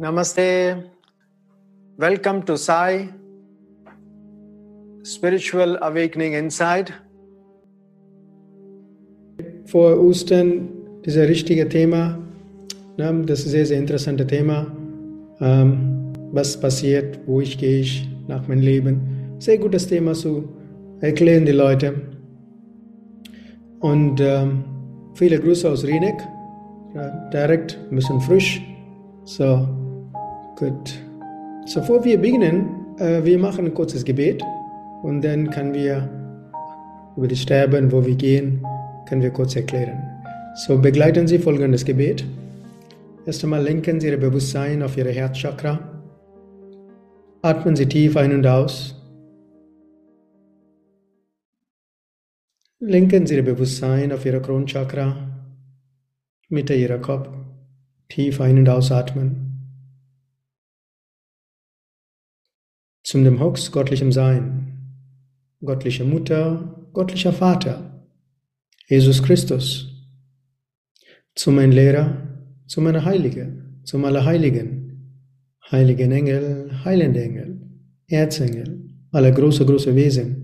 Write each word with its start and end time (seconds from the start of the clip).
Namaste. 0.00 0.90
Welcome 1.96 2.42
to 2.42 2.56
Sai 2.56 3.08
Spiritual 5.04 5.78
Awakening 5.80 6.32
Inside. 6.34 6.92
Vor 9.66 9.96
Ostern, 10.00 10.68
dieser 11.04 11.28
richtige 11.28 11.68
Thema, 11.68 12.18
ne, 12.96 13.22
das 13.26 13.44
ist 13.44 13.52
sehr, 13.52 13.66
sehr 13.66 13.78
interessantes 13.78 14.26
Thema. 14.26 14.66
Ähm, 15.40 16.12
was 16.32 16.58
passiert, 16.58 17.20
wo 17.26 17.40
ich 17.40 17.58
gehe 17.58 17.78
ich 17.78 18.08
nach 18.26 18.48
meinem 18.48 18.62
Leben. 18.62 19.19
Sehr 19.40 19.56
gutes 19.56 19.86
Thema 19.86 20.12
zu 20.12 20.50
erklären 21.00 21.46
die 21.46 21.52
Leute. 21.52 21.94
Und 23.80 24.20
ähm, 24.20 24.64
viele 25.14 25.40
Grüße 25.40 25.66
aus 25.66 25.82
Rieneck. 25.82 26.20
Ja, 26.94 27.08
direkt, 27.32 27.78
ein 27.90 27.96
bisschen 27.96 28.20
frisch. 28.20 28.60
So, 29.24 29.66
gut. 30.56 30.92
So, 31.64 31.80
bevor 31.80 32.04
wir 32.04 32.20
beginnen, 32.20 32.68
äh, 32.98 33.24
wir 33.24 33.38
machen 33.38 33.64
ein 33.64 33.72
kurzes 33.72 34.04
Gebet 34.04 34.42
und 35.02 35.24
dann 35.24 35.48
können 35.48 35.72
wir 35.72 36.06
über 37.16 37.26
das 37.26 37.38
Sterben, 37.38 37.90
wo 37.90 38.04
wir 38.04 38.16
gehen, 38.16 38.62
können 39.08 39.22
wir 39.22 39.30
kurz 39.30 39.56
erklären. 39.56 40.02
So, 40.66 40.76
begleiten 40.76 41.26
Sie 41.26 41.38
folgendes 41.38 41.86
Gebet. 41.86 42.26
Erst 43.24 43.42
einmal 43.42 43.62
lenken 43.62 44.00
Sie 44.00 44.08
Ihr 44.08 44.20
Bewusstsein 44.20 44.82
auf 44.82 44.98
Ihre 44.98 45.12
Herzchakra. 45.12 45.78
Atmen 47.40 47.74
Sie 47.74 47.86
tief 47.86 48.18
ein 48.18 48.34
und 48.34 48.46
aus. 48.46 48.99
Lenken 52.82 53.26
Sie 53.26 53.34
Ihr 53.34 53.44
Bewusstsein 53.44 54.10
auf 54.10 54.24
Ihre 54.24 54.40
Kronchakra, 54.40 55.14
Mitte 56.48 56.72
Ihrer 56.72 56.96
Kopf. 56.96 57.28
Tief 58.08 58.40
ein- 58.40 58.56
und 58.56 58.70
ausatmen. 58.70 59.68
Zum 63.02 63.22
dem 63.24 63.38
Höchst 63.38 63.70
göttlichem 63.70 64.12
Sein, 64.12 64.96
göttliche 65.60 66.04
Mutter, 66.04 66.88
göttlicher 66.94 67.34
Vater, 67.34 68.06
Jesus 68.88 69.22
Christus, 69.22 69.86
zu 71.34 71.52
meinem 71.52 71.72
Lehrer, 71.72 72.16
zu 72.66 72.80
meiner 72.80 73.04
Heilige, 73.04 73.62
zum 73.84 74.06
Allerheiligen, 74.06 75.20
heiligen 75.70 76.12
Engel, 76.12 76.82
heilende 76.82 77.22
Engel, 77.22 77.60
Erzengel, 78.06 78.88
alle 79.12 79.34
große, 79.34 79.66
große 79.66 79.94
Wesen, 79.94 80.39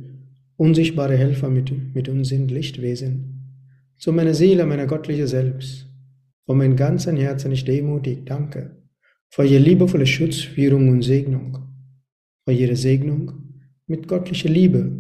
unsichtbare 0.57 1.17
Helfer 1.17 1.51
mit, 1.51 1.95
mit 1.95 2.09
uns 2.09 2.29
sind 2.29 2.51
Lichtwesen, 2.51 3.37
zu 3.99 4.13
meiner 4.13 4.35
Seele, 4.35 4.67
meiner 4.67 4.87
göttliche 4.87 5.27
Selbst, 5.27 5.87
von 6.45 6.59
meinem 6.59 6.77
ganzen 6.77 7.17
Herzen 7.17 7.53
ich 7.53 7.65
demutig 7.65 8.25
danke 8.25 8.77
für 9.29 9.45
Ihr 9.45 9.61
liebevolle 9.61 10.07
Schutz, 10.07 10.41
Führung 10.41 10.89
und 10.89 11.03
Segnung, 11.03 11.59
für 12.45 12.53
Ihre 12.53 12.77
Segnung 12.77 13.33
mit 13.87 14.09
göttlicher 14.09 14.49
Liebe, 14.49 14.91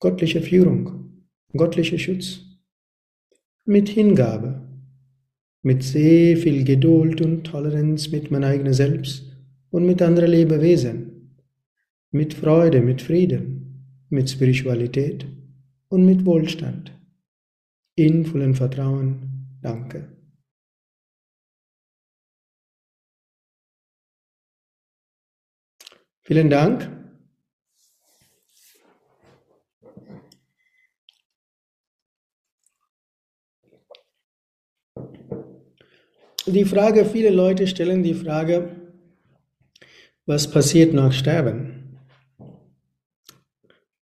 göttlicher 0.00 0.42
Führung, 0.42 1.24
göttlicher 1.52 1.98
Schutz, 1.98 2.40
mit 3.64 3.88
Hingabe, 3.88 4.68
mit 5.62 5.82
sehr 5.82 6.36
viel 6.36 6.64
Geduld 6.64 7.22
und 7.22 7.44
Toleranz 7.44 8.10
mit 8.10 8.30
meinem 8.30 8.44
eigenen 8.44 8.74
Selbst 8.74 9.34
und 9.70 9.86
mit 9.86 10.02
anderen 10.02 10.30
Lebewesen, 10.30 11.38
mit 12.10 12.34
Freude, 12.34 12.82
mit 12.82 13.00
Frieden, 13.00 13.63
mit 14.08 14.30
Spiritualität 14.30 15.26
und 15.88 16.04
mit 16.06 16.24
Wohlstand. 16.24 16.92
In 17.96 18.24
vollem 18.26 18.54
Vertrauen, 18.54 19.58
danke. 19.62 20.08
Vielen 26.22 26.48
Dank. 26.48 26.90
Die 36.46 36.64
Frage, 36.64 37.04
viele 37.04 37.30
Leute 37.30 37.66
stellen 37.66 38.02
die 38.02 38.14
Frage, 38.14 38.76
was 40.26 40.50
passiert 40.50 40.92
nach 40.92 41.12
Sterben? 41.12 41.83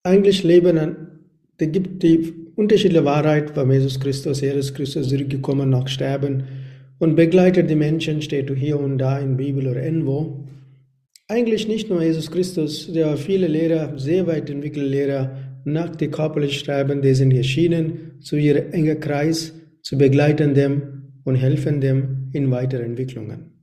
Eigentlich 0.06 0.44
leben, 0.44 0.96
da 1.56 1.66
gibt 1.66 2.02
die 2.02 2.34
unterschiedliche 2.56 3.06
Wahrheit 3.06 3.50
von 3.50 3.70
Jesus 3.70 3.98
Christus. 3.98 4.42
Jesus 4.42 4.74
Christus 4.74 5.08
zurückgekommen 5.08 5.70
nach 5.70 5.88
Sterben 5.88 6.44
und 6.98 7.16
begleitet 7.16 7.70
die 7.70 7.74
Menschen, 7.74 8.20
steht 8.20 8.50
hier 8.54 8.78
und 8.78 8.98
da 8.98 9.18
in 9.18 9.38
Bibel 9.38 9.66
oder 9.66 9.82
irgendwo. 9.82 10.46
Eigentlich 11.26 11.68
nicht 11.68 11.88
nur 11.88 12.02
Jesus 12.02 12.30
Christus, 12.30 12.92
der 12.92 13.16
viele 13.16 13.46
Lehrer, 13.46 13.98
sehr 13.98 14.26
weit 14.26 14.50
entwickelte 14.50 14.88
Lehrer, 14.88 15.38
nach 15.64 15.96
dem 15.96 16.10
körperlichen 16.10 16.58
Sterben, 16.58 17.00
die 17.00 17.14
sind 17.14 17.32
erschienen 17.32 18.18
zu 18.20 18.36
ihrem 18.36 18.72
engen 18.72 19.00
Kreis, 19.00 19.54
zu 19.80 19.96
begleiten 19.96 20.52
dem 20.52 21.12
und 21.24 21.36
helfen 21.36 21.80
dem 21.80 22.28
in 22.34 22.50
weiteren 22.50 22.84
Entwicklungen. 22.84 23.54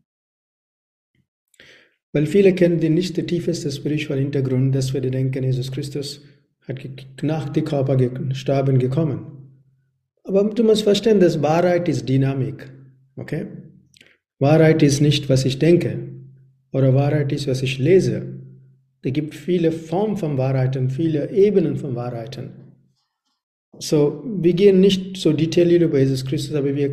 Weil 2.14 2.26
viele 2.26 2.54
kennen 2.54 2.80
den 2.80 2.96
nicht 2.96 3.16
den 3.16 3.28
tiefsten 3.28 3.72
spirituellen 3.72 4.24
Hintergrund, 4.24 4.74
dass 4.74 4.94
wir 4.94 5.02
denken, 5.02 5.44
Jesus 5.44 5.72
Christus 5.72 6.22
hat 6.68 6.80
nach 7.22 7.50
dem 7.50 7.66
Körper 7.66 7.98
sterben 8.34 8.80
gekommen. 8.80 9.26
Aber 10.24 10.44
du 10.44 10.64
musst 10.64 10.84
verstehen, 10.84 11.20
dass 11.20 11.42
Wahrheit 11.42 11.88
ist 11.90 12.08
Dynamik. 12.08 12.72
Okay? 13.16 13.48
Wahrheit 14.40 14.84
ist 14.84 15.02
nicht, 15.02 15.30
was 15.30 15.46
ich 15.46 15.60
denke. 15.60 15.98
Oder 16.72 16.94
Wahrheit 16.94 17.32
ist, 17.32 17.48
was 17.48 17.62
ich 17.62 17.80
lese. 17.80 18.40
Es 19.04 19.14
gibt 19.14 19.36
viele 19.36 19.72
Formen 19.72 20.18
von 20.18 20.38
Wahrheiten, 20.38 20.90
viele 20.90 21.32
Ebenen 21.32 21.76
von 21.76 21.96
Wahrheiten. 21.96 22.52
So, 23.80 24.24
wir 24.26 24.54
gehen 24.54 24.80
nicht 24.80 25.18
so 25.18 25.34
detailliert 25.34 25.82
über 25.82 26.00
Jesus 26.00 26.24
Christus, 26.24 26.56
aber 26.56 26.76
wir, 26.76 26.92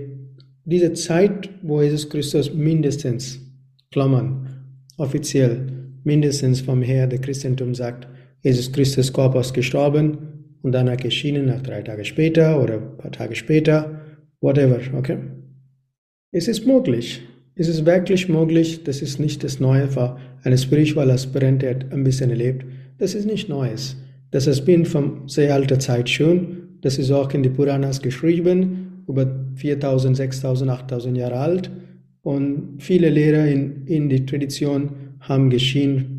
diese 0.65 0.95
Zeit, 0.95 1.51
wo 1.63 1.83
Jesus 1.83 2.09
Christus 2.09 2.53
mindestens, 2.55 3.41
Klammern, 3.91 4.49
offiziell, 4.97 5.67
mindestens 6.05 6.63
vom 6.63 6.83
Herr 6.83 7.07
der 7.07 7.21
Christentum 7.21 7.75
sagt, 7.75 8.09
Jesus 8.43 8.71
Christus 8.73 9.11
ist 9.11 9.55
gestorben 9.55 10.19
und 10.63 10.73
danach 10.73 11.01
erschienen, 11.05 11.47
nach 11.47 11.63
drei 11.63 11.83
Tagen 11.83 12.05
später 12.05 12.63
oder 12.63 12.75
ein 12.75 12.97
paar 12.99 13.13
Tage 13.13 13.35
später, 13.35 14.01
whatever, 14.41 14.81
okay? 14.97 15.19
Es 16.31 16.47
ist 16.47 16.67
möglich. 16.67 17.23
Es 17.55 17.69
ist 17.69 17.85
wirklich 17.85 18.29
möglich, 18.29 18.85
das 18.85 19.03
ist 19.03 19.19
nicht 19.19 19.43
das 19.43 19.59
Neue 19.59 19.89
für 19.89 20.17
einen 20.45 20.59
spirituellen 20.59 21.11
Aspirant, 21.11 21.63
der 21.63 21.79
ein 21.91 22.05
bisschen 22.05 22.31
erlebt. 22.31 22.65
Das 22.99 23.15
ist 23.15 23.27
nicht 23.27 23.49
Neues. 23.49 23.97
Das 24.31 24.47
ist 24.47 24.65
bin 24.65 24.85
von 24.85 25.27
sehr 25.27 25.55
alter 25.55 25.79
Zeit 25.79 26.09
schon. 26.09 26.79
Das 26.83 26.99
ist 26.99 27.11
auch 27.11 27.33
in 27.33 27.43
die 27.43 27.49
Puranas 27.49 28.01
geschrieben, 28.01 29.03
über 29.09 29.27
4000, 29.57 30.17
6000, 30.17 30.71
8000 30.71 31.17
Jahre 31.17 31.39
alt. 31.39 31.71
Und 32.23 32.77
viele 32.79 33.11
Lehrer 33.11 33.47
in, 33.47 33.87
in 33.87 34.09
die 34.09 34.27
Tradition 34.27 34.91
haben 35.21 35.51
geschehen, 35.51 36.18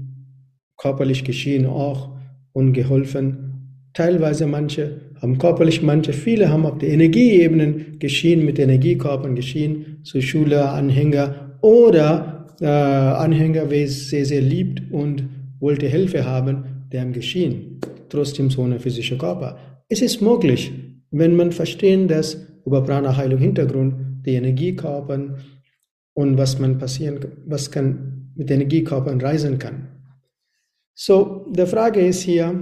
körperlich 0.79 1.23
geschehen 1.23 1.67
auch 1.67 2.09
und 2.53 2.73
geholfen. 2.73 3.89
Teilweise 3.93 4.47
manche 4.47 5.01
haben 5.21 5.37
körperlich, 5.37 5.81
manche, 5.83 6.13
viele 6.13 6.49
haben 6.49 6.65
auf 6.65 6.77
der 6.77 6.89
Energieebenen 6.89 7.99
geschehen, 7.99 8.45
mit 8.45 8.57
Energiekörpern 8.57 9.35
geschehen, 9.35 9.99
so 10.03 10.21
Schüler, 10.21 10.73
Anhänger 10.73 11.57
oder 11.61 12.47
äh, 12.61 12.65
Anhänger, 12.65 13.69
wer 13.69 13.83
es 13.83 14.09
sehr, 14.09 14.25
sehr 14.25 14.41
liebt 14.41 14.91
und 14.91 15.23
wollte 15.59 15.87
Hilfe 15.87 16.25
haben, 16.25 16.85
der 16.91 17.01
haben 17.01 17.13
geschehen, 17.13 17.79
trotzdem 18.07 18.49
so 18.49 18.63
eine 18.63 18.79
physische 18.79 19.17
Körper. 19.17 19.57
Es 19.89 20.01
ist 20.01 20.21
möglich, 20.21 20.71
wenn 21.11 21.35
man 21.35 21.51
verstehen, 21.51 22.07
dass 22.07 22.47
über 22.65 22.83
Prana-Heilung 22.83 23.39
Hintergrund 23.39 23.95
die 24.25 24.35
Energiekörpern 24.35 25.37
und 26.13 26.37
was 26.37 26.59
man 26.59 26.77
passieren, 26.77 27.19
was 27.45 27.71
kann 27.71 28.31
mit 28.35 28.49
Energiekörpern 28.49 29.19
reisen 29.19 29.59
kann. 29.59 29.98
So, 31.01 31.45
die 31.49 31.65
Frage 31.65 32.01
ist 32.01 32.23
hier, 32.23 32.61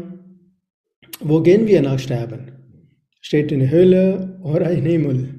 wo 1.22 1.42
gehen 1.42 1.66
wir 1.66 1.82
nach 1.82 1.98
Sterben? 1.98 2.52
Steht 3.20 3.52
in 3.52 3.72
Hölle 3.72 4.40
oder 4.44 4.70
im 4.70 4.86
Himmel? 4.86 5.30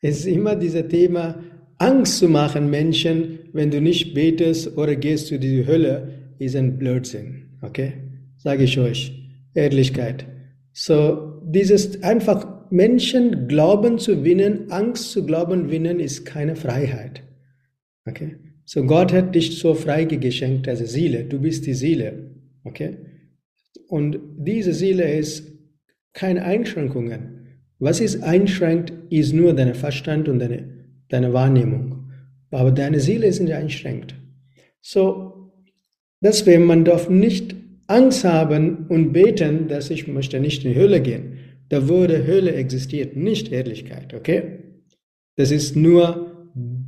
Es 0.00 0.18
ist 0.18 0.26
immer 0.26 0.56
dieses 0.56 0.88
Thema, 0.88 1.36
Angst 1.78 2.18
zu 2.18 2.28
machen 2.28 2.70
Menschen, 2.70 3.38
wenn 3.52 3.70
du 3.70 3.80
nicht 3.80 4.14
betest 4.14 4.76
oder 4.76 4.96
gehst 4.96 5.28
zu 5.28 5.38
die 5.38 5.64
Hölle, 5.64 6.32
ist 6.40 6.56
ein 6.56 6.76
Blödsinn. 6.76 7.56
Okay? 7.62 7.92
Sage 8.36 8.64
ich 8.64 8.76
euch. 8.76 9.12
Ehrlichkeit. 9.54 10.26
So, 10.72 11.40
dieses 11.44 12.02
einfach 12.02 12.68
Menschen 12.72 13.46
glauben 13.46 14.00
zu 14.00 14.24
winnen, 14.24 14.72
Angst 14.72 15.12
zu 15.12 15.24
glauben 15.24 15.70
winnen, 15.70 16.00
ist 16.00 16.24
keine 16.24 16.56
Freiheit. 16.56 17.22
Okay? 18.06 18.38
So, 18.64 18.84
Gott 18.84 19.12
hat 19.12 19.34
dich 19.34 19.58
so 19.58 19.74
frei 19.74 20.04
geschenkt 20.04 20.68
als 20.68 20.80
Seele. 20.80 21.24
Du 21.24 21.38
bist 21.38 21.66
die 21.66 21.74
Seele. 21.74 22.30
Okay? 22.64 22.96
Und 23.88 24.18
diese 24.38 24.72
Seele 24.72 25.12
ist 25.12 25.52
keine 26.12 26.44
Einschränkungen. 26.44 27.34
Was 27.78 28.00
ist 28.00 28.22
einschränkt, 28.22 28.92
ist 29.10 29.34
nur 29.34 29.52
dein 29.52 29.74
Verstand 29.74 30.28
und 30.28 30.38
deine, 30.38 30.68
deine 31.08 31.32
Wahrnehmung. 31.32 32.10
Aber 32.50 32.70
deine 32.70 33.00
Seele 33.00 33.26
ist 33.26 33.40
nicht 33.40 33.52
einschränkt. 33.52 34.14
So, 34.80 35.52
deswegen, 36.20 36.64
man 36.64 36.84
darf 36.84 37.10
nicht 37.10 37.54
Angst 37.86 38.24
haben 38.24 38.86
und 38.88 39.12
beten, 39.12 39.68
dass 39.68 39.90
ich 39.90 40.06
möchte 40.06 40.40
nicht 40.40 40.64
in 40.64 40.72
die 40.72 40.78
Höhle 40.78 41.02
gehen. 41.02 41.38
Da 41.68 41.88
würde 41.88 42.24
Höhle 42.24 42.54
existiert, 42.54 43.16
nicht 43.16 43.50
Ehrlichkeit, 43.50 44.14
okay? 44.14 44.60
Das 45.36 45.50
ist 45.50 45.76
nur 45.76 46.33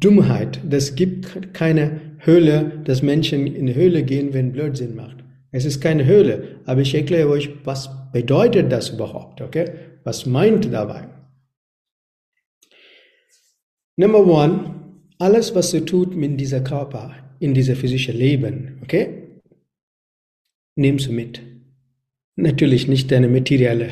Dummheit. 0.01 0.61
Das 0.69 0.95
gibt 0.95 1.55
keine 1.55 2.01
Höhle, 2.19 2.83
dass 2.85 3.03
Menschen 3.03 3.47
in 3.47 3.67
die 3.67 3.75
Höhle 3.75 4.03
gehen, 4.03 4.33
wenn 4.33 4.53
Blödsinn 4.53 4.95
macht. 4.95 5.17
Es 5.53 5.65
ist 5.65 5.81
keine 5.81 6.05
Höhle, 6.05 6.61
aber 6.67 6.83
ich 6.83 6.95
erkläre 6.95 7.29
euch, 7.29 7.51
was 7.65 7.89
bedeutet 8.13 8.71
das 8.71 8.91
überhaupt, 8.91 9.41
okay? 9.41 9.71
Was 10.05 10.27
meint 10.27 10.73
dabei? 10.73 11.09
Number 13.97 14.27
one, 14.27 14.75
alles, 15.19 15.55
was 15.55 15.71
du 15.71 15.81
tut 15.85 16.15
mit 16.15 16.39
dieser 16.39 16.61
Körper, 16.61 17.15
in 17.39 17.55
dieser 17.55 17.77
physischen 17.77 18.17
Leben, 18.17 18.79
okay? 18.83 19.41
Nimmst 20.75 21.07
du 21.07 21.13
mit. 21.13 21.41
Natürlich 22.37 22.87
nicht 22.87 23.11
deine 23.11 23.29
materielle 23.29 23.89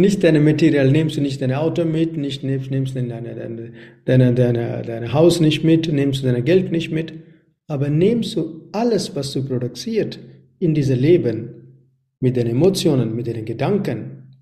nicht 0.00 0.24
deine 0.24 0.40
Material, 0.40 0.90
nimmst 0.90 1.16
du 1.16 1.20
nicht 1.20 1.40
dein 1.40 1.52
Auto 1.52 1.84
mit, 1.84 2.16
nicht 2.16 2.42
nimmst, 2.42 2.70
nimmst 2.70 2.96
deine, 2.96 3.08
deine, 3.22 3.72
deine, 4.04 4.34
deine, 4.34 4.82
deine 4.82 5.12
Haus 5.12 5.40
nicht 5.40 5.64
mit, 5.64 5.92
nimmst 5.92 6.22
du 6.22 6.32
dein 6.32 6.44
Geld 6.44 6.72
nicht 6.72 6.90
mit, 6.90 7.12
aber 7.66 7.88
nimmst 7.88 8.36
du 8.36 8.68
alles, 8.72 9.14
was 9.14 9.32
du 9.32 9.44
produziert 9.44 10.18
in 10.58 10.74
diesem 10.74 10.98
Leben, 10.98 11.54
mit 12.20 12.36
den 12.36 12.46
Emotionen, 12.48 13.14
mit 13.14 13.26
den 13.26 13.44
Gedanken, 13.44 14.34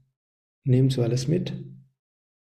nimmst 0.64 0.96
du 0.96 1.02
alles 1.02 1.28
mit. 1.28 1.52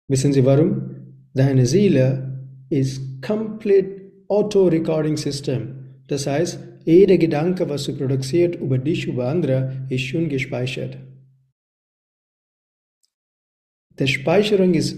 Wissen 0.08 0.32
Sie 0.32 0.44
warum? 0.44 0.90
Deine 1.32 1.66
Seele 1.66 2.48
ist 2.68 3.22
komplett 3.22 3.86
Auto-Recording 4.28 5.16
System. 5.16 5.74
Das 6.06 6.26
heißt, 6.26 6.58
jeder 6.84 7.16
Gedanke, 7.16 7.68
was 7.68 7.84
du 7.84 7.96
produziert 7.96 8.56
über 8.56 8.76
dich, 8.76 9.06
über 9.06 9.28
andere, 9.28 9.86
ist 9.88 10.02
schon 10.02 10.28
gespeichert. 10.28 10.98
Der 13.98 14.06
Speicherung 14.06 14.74
ist 14.74 14.96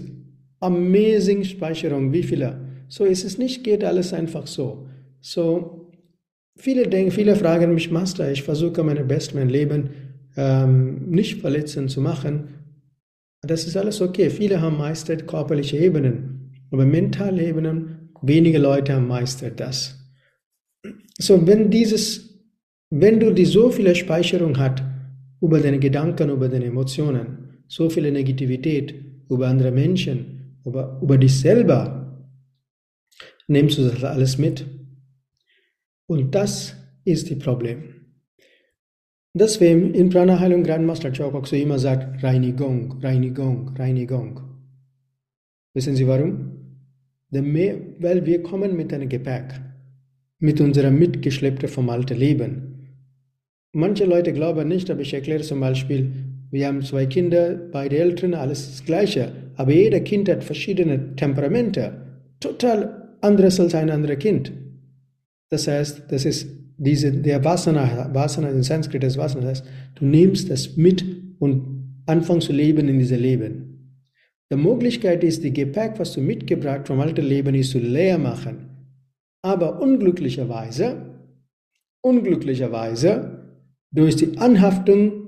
amazing 0.59 1.43
Speicherung, 1.43 2.11
wie 2.13 2.23
viele. 2.23 2.59
So 2.87 3.05
ist 3.05 3.25
es 3.25 3.37
nicht, 3.37 3.63
geht 3.63 3.83
alles 3.83 4.13
einfach 4.13 4.47
so. 4.47 4.87
So, 5.19 5.91
viele 6.55 6.87
denken, 6.87 7.11
viele 7.11 7.35
fragen 7.35 7.73
mich, 7.73 7.91
Master, 7.91 8.31
ich 8.31 8.43
versuche 8.43 8.83
mein 8.83 9.07
Bestes, 9.07 9.35
mein 9.35 9.49
Leben 9.49 9.89
ähm, 10.35 11.09
nicht 11.09 11.41
verletzend 11.41 11.91
zu 11.91 12.01
machen. 12.01 12.49
Das 13.41 13.65
ist 13.67 13.77
alles 13.77 14.01
okay. 14.01 14.29
Viele 14.29 14.61
haben 14.61 14.77
meistert 14.77 15.27
körperliche 15.27 15.77
Ebenen, 15.77 16.51
aber 16.71 16.85
mentale 16.85 17.45
Ebenen, 17.45 18.09
wenige 18.21 18.57
Leute 18.57 18.93
haben 18.93 19.07
meistert 19.07 19.59
das. 19.59 19.99
So, 21.19 21.45
wenn 21.45 21.69
dieses, 21.69 22.39
wenn 22.89 23.19
du 23.19 23.31
die 23.31 23.45
so 23.45 23.69
viele 23.69 23.95
Speicherung 23.95 24.57
hast 24.57 24.83
über 25.41 25.59
deine 25.59 25.79
Gedanken, 25.79 26.29
über 26.29 26.49
deine 26.49 26.65
Emotionen, 26.65 27.46
so 27.67 27.89
viele 27.89 28.11
Negativität 28.11 28.93
über 29.29 29.47
andere 29.47 29.71
Menschen, 29.71 30.59
über, 30.65 30.99
über 31.01 31.17
dich 31.17 31.39
selber, 31.39 32.27
nimmst 33.47 33.77
du 33.77 33.83
das 33.83 34.03
alles 34.03 34.37
mit. 34.37 34.65
Und 36.07 36.33
das 36.33 36.75
ist 37.05 37.29
das 37.29 37.39
Problem. 37.39 37.95
Deswegen 39.33 39.93
in 39.93 40.09
Prana-Heilung 40.09 40.63
Grandmaster 40.63 41.11
Chokok 41.11 41.47
so 41.47 41.55
immer 41.55 41.77
sagt 41.77 42.23
Reinigung, 42.23 42.99
Reinigung, 43.01 43.69
Reinigung. 43.77 44.41
Wissen 45.73 45.95
Sie 45.95 46.07
warum? 46.07 46.53
Weil 47.29 48.25
wir 48.25 48.41
kommen 48.41 48.75
mit 48.75 48.93
einem 48.93 49.09
Gepäck, 49.09 49.61
mit 50.39 50.59
unserem 50.61 50.97
mitgeschleppten 50.97 51.69
vom 51.69 51.89
alten 51.89 52.17
Leben. 52.17 52.67
Manche 53.73 54.05
Leute 54.05 54.33
glauben 54.33 54.69
nicht, 54.69 54.89
aber 54.89 55.01
ich 55.01 55.13
erkläre 55.13 55.43
zum 55.43 55.59
Beispiel, 55.59 56.11
wir 56.49 56.67
haben 56.67 56.81
zwei 56.81 57.05
Kinder, 57.05 57.55
beide 57.55 57.97
Eltern, 57.97 58.33
alles 58.33 58.67
das 58.69 58.85
Gleiche. 58.85 59.31
Aber 59.55 59.73
jeder 59.73 59.99
Kind 59.99 60.29
hat 60.29 60.43
verschiedene 60.43 61.15
Temperamente. 61.15 61.93
Total 62.39 63.15
anderes 63.21 63.59
als 63.59 63.75
ein 63.75 63.89
anderes 63.89 64.19
Kind. 64.19 64.51
Das 65.49 65.67
heißt, 65.67 66.03
das 66.09 66.25
ist 66.25 66.47
diese, 66.77 67.11
der 67.11 67.43
Vasana, 67.43 68.09
Vasana 68.13 68.49
in 68.49 68.63
Sanskrit, 68.63 69.03
das 69.03 69.17
Vasana 69.17 69.47
heißt, 69.47 69.65
du 69.95 70.05
nimmst 70.05 70.49
das 70.49 70.77
mit 70.77 71.03
und 71.39 72.01
anfängst 72.05 72.47
zu 72.47 72.53
leben 72.53 72.87
in 72.87 72.99
diesem 72.99 73.19
Leben. 73.19 73.63
Die 74.51 74.55
Möglichkeit 74.55 75.23
ist, 75.23 75.43
die 75.43 75.51
Gepäck, 75.51 75.93
was 75.97 76.13
du 76.13 76.21
mitgebracht 76.21 76.87
vom 76.87 76.99
alten 77.01 77.25
Leben 77.25 77.53
ist, 77.55 77.71
zu 77.71 77.79
leer 77.79 78.17
machen. 78.17 78.69
Aber 79.41 79.81
unglücklicherweise, 79.81 80.95
unglücklicherweise, 82.01 83.43
durch 83.91 84.15
die 84.15 84.37
Anhaftung 84.37 85.26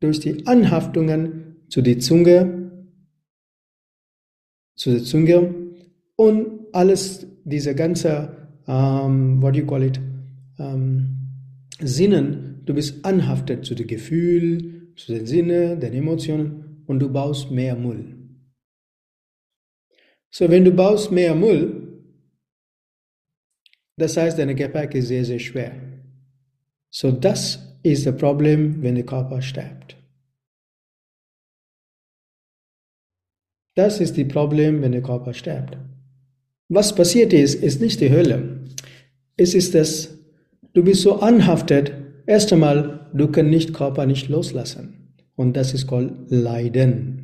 durch 0.00 0.20
die 0.20 0.46
Anhaftungen 0.46 1.56
zu 1.68 1.82
der 1.82 1.98
Zunge, 1.98 2.72
zu 4.74 4.90
der 4.90 5.04
Zunge 5.04 5.54
und 6.16 6.66
alles, 6.72 7.26
diese 7.44 7.74
ganze, 7.74 8.48
um, 8.66 8.74
ähm, 8.74 9.42
what 9.42 9.54
do 9.54 9.60
you 9.60 9.66
call 9.66 9.82
it, 9.82 9.98
um, 10.58 10.64
ähm, 10.64 11.16
Sinnen, 11.82 12.62
du 12.66 12.74
bist 12.74 13.04
anhaftet 13.04 13.64
zu 13.64 13.74
dem 13.74 13.86
Gefühl, 13.86 14.92
zu 14.96 15.12
den 15.12 15.26
Sinnen, 15.26 15.80
den 15.80 15.94
Emotionen 15.94 16.82
und 16.86 16.98
du 16.98 17.10
baust 17.10 17.50
mehr 17.50 17.74
Müll. 17.74 18.16
So, 20.30 20.48
wenn 20.48 20.64
du 20.64 20.70
baust 20.70 21.10
mehr 21.10 21.34
Müll, 21.34 22.04
das 23.96 24.16
heißt, 24.16 24.38
deine 24.38 24.54
Gepäck 24.54 24.94
ist 24.94 25.08
sehr, 25.08 25.24
sehr 25.24 25.38
schwer. 25.38 25.72
So, 26.90 27.10
das 27.12 27.69
ist 27.82 28.06
das 28.06 28.16
Problem, 28.16 28.82
wenn 28.82 28.94
der 28.94 29.06
Körper 29.06 29.40
stirbt. 29.42 29.96
Das 33.74 34.00
ist 34.00 34.18
das 34.18 34.28
Problem, 34.28 34.82
wenn 34.82 34.92
der 34.92 35.02
Körper 35.02 35.32
stirbt. 35.32 35.76
Was 36.68 36.94
passiert 36.94 37.32
ist, 37.32 37.54
ist 37.54 37.80
nicht 37.80 38.00
die 38.00 38.10
Hölle. 38.10 38.60
Es 39.36 39.54
ist 39.54 39.74
das, 39.74 40.18
du 40.72 40.84
bist 40.84 41.02
so 41.02 41.20
anhaftet, 41.20 41.92
erst 42.26 42.52
einmal, 42.52 43.08
du 43.12 43.28
kannst 43.28 43.50
nicht 43.50 43.74
Körper 43.74 44.06
nicht 44.06 44.28
loslassen. 44.28 45.14
Und 45.34 45.56
das 45.56 45.72
ist 45.72 45.86
called 45.88 46.12
Leiden. 46.28 47.16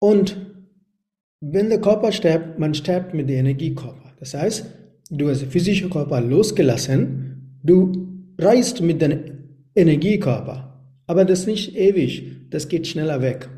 Und 0.00 0.36
wenn 1.40 1.68
der 1.68 1.80
Körper 1.80 2.10
stirbt, 2.10 2.58
man 2.58 2.74
stirbt 2.74 3.14
mit 3.14 3.28
dem 3.28 3.38
Energiekörper. 3.38 4.14
Das 4.18 4.34
heißt, 4.34 4.66
du 5.10 5.28
hast 5.28 5.42
den 5.42 5.50
physischen 5.50 5.90
Körper 5.90 6.20
losgelassen, 6.20 7.58
du 7.62 8.08
reist 8.38 8.80
mit 8.82 9.00
dem 9.00 9.20
Energiekörper. 9.74 10.66
Aber 11.06 11.24
das 11.24 11.40
ist 11.40 11.46
nicht 11.46 11.76
ewig, 11.76 12.50
das 12.50 12.68
geht 12.68 12.86
schneller 12.86 13.22
weg. 13.22 13.48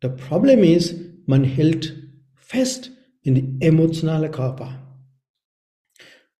Das 0.00 0.16
Problem 0.16 0.62
ist, 0.62 0.96
man 1.26 1.44
hält 1.44 1.96
fest 2.34 2.90
in 3.22 3.34
die 3.34 3.66
emotionale 3.66 4.30
Körper. 4.30 4.76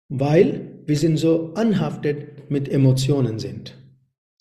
Weil 0.09 0.81
wir 0.85 0.97
sind 0.97 1.17
so 1.17 1.53
anhaftet 1.53 2.49
mit 2.49 2.69
Emotionen 2.69 3.39
sind. 3.39 3.77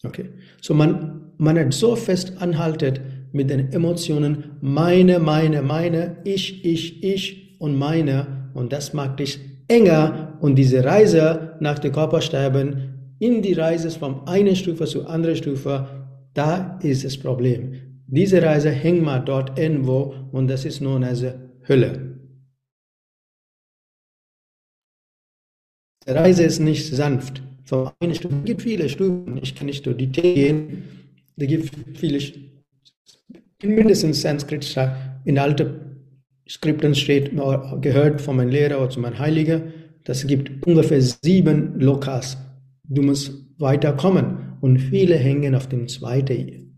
Okay. 0.03 0.31
So 0.61 0.75
man, 0.75 1.33
man 1.39 1.59
hat 1.59 1.73
so 1.73 1.95
fest 1.97 2.35
anhaltet 2.39 3.01
mit 3.33 3.51
den 3.51 3.73
Emotionen 3.73 4.57
meine, 4.61 5.19
meine, 5.19 5.63
meine, 5.63 6.19
ich, 6.25 6.65
ich, 6.65 7.03
ich 7.03 7.57
und 7.59 7.77
meine 7.77 8.51
und 8.55 8.73
das 8.73 8.93
macht 8.93 9.21
dich 9.21 9.39
enger 9.69 10.37
und 10.41 10.57
diese 10.57 10.85
Reise 10.85 11.57
nach 11.61 11.79
dem 11.79 11.93
Körpersterben 11.93 13.15
in 13.19 13.43
die 13.43 13.53
Reise 13.53 13.91
von 13.91 14.27
einer 14.27 14.55
Stufe 14.55 14.87
zu 14.87 15.07
anderen 15.07 15.37
Stufe, 15.37 15.87
da 16.35 16.79
ist 16.83 17.05
das 17.05 17.17
Problem. 17.17 17.75
Diese 18.07 18.43
Reise 18.43 18.71
hängt 18.71 19.03
mal 19.03 19.21
dort 19.21 19.59
irgendwo 19.59 20.15
und 20.33 20.49
das 20.49 20.65
ist 20.65 20.81
nun 20.81 21.05
als 21.05 21.25
Hölle. 21.69 22.19
Die 26.07 26.11
Reise 26.11 26.43
ist 26.45 26.59
nicht 26.59 26.93
sanft. 26.93 27.43
Von 27.65 27.91
einer 28.01 28.15
Stufe, 28.15 28.35
es 28.35 28.45
gibt 28.45 28.63
viele 28.63 28.89
Stufen. 28.89 29.39
Ich 29.43 29.55
kann 29.55 29.67
nicht 29.67 29.87
durch 29.87 29.97
die 29.99 30.11
T 30.11 30.35
gehen. 30.35 30.83
Es 31.37 31.47
gibt 31.47 31.71
viele 31.97 32.19
mindestens 33.63 34.23
Sanskrit 34.23 34.77
in 35.25 35.39
alten 35.39 35.91
Skripten 36.49 36.95
steht, 36.95 37.33
gehört 37.81 38.21
von 38.21 38.37
meinem 38.37 38.51
Lehrer 38.51 38.79
oder 38.79 38.91
zu 38.91 39.01
meinem 39.01 39.19
Heiliger, 39.19 39.63
das 40.05 40.27
gibt 40.27 40.67
ungefähr 40.67 41.01
sieben 41.01 41.79
Lokas. 41.79 42.39
Du 42.85 43.03
musst 43.03 43.33
weiterkommen 43.59 44.57
und 44.61 44.79
viele 44.79 45.17
hängen 45.17 45.55
auf 45.55 45.69
dem 45.69 45.87
zweiten 45.87 46.71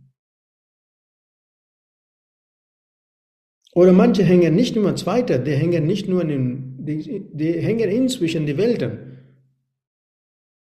Oder 3.75 3.93
manche 3.93 4.23
hängen 4.23 4.55
nicht 4.55 4.77
nur 4.77 4.95
zweiter, 4.97 5.39
die 5.39 5.53
hängen 5.53 5.87
nicht 5.87 6.07
nur 6.07 6.29
in, 6.29 6.85
die, 6.85 7.23
die 7.33 7.53
hängen 7.53 7.89
inzwischen 7.89 8.45
die 8.45 8.59
Welten. 8.59 9.19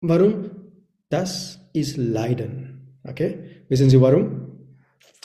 Warum? 0.00 0.50
Das 1.09 1.61
ist 1.73 1.97
Leiden. 1.97 2.99
Okay? 3.03 3.65
Wissen 3.69 3.91
Sie 3.91 4.00
warum? 4.00 4.50